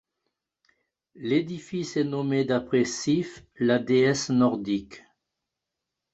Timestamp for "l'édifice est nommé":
1.13-2.43